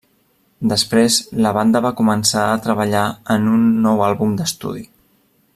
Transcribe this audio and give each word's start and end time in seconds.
Després, 0.71 1.17
la 1.47 1.51
banda 1.57 1.83
va 1.87 1.93
començar 2.01 2.47
a 2.47 2.57
treballar 2.65 3.05
en 3.37 3.47
un 3.59 3.71
nou 3.87 4.05
àlbum 4.11 4.37
d'estudi. 4.41 4.87